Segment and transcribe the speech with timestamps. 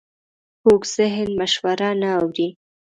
[0.61, 2.47] کوږ ذهن مشوره نه اوري